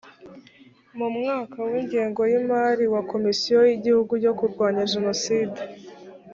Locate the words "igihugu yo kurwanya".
3.77-4.83